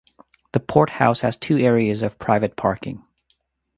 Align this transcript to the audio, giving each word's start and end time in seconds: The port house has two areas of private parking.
The 0.53 0.59
port 0.59 0.89
house 0.89 1.21
has 1.21 1.37
two 1.37 1.59
areas 1.59 2.01
of 2.01 2.17
private 2.17 2.55
parking. 2.55 3.03